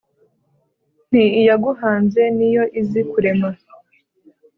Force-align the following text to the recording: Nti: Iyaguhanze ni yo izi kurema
Nti: 1.09 1.23
Iyaguhanze 1.41 2.21
ni 2.37 2.47
yo 2.55 2.63
izi 2.79 3.01
kurema 3.11 3.49